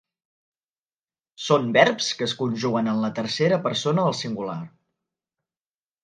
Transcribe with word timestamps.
Són 1.47 1.67
verbs 1.75 2.07
que 2.21 2.25
es 2.29 2.33
conjuguen 2.39 2.89
en 2.93 3.01
la 3.03 3.11
tercera 3.19 3.59
persona 3.67 4.05
del 4.09 4.17
singular. 4.21 4.57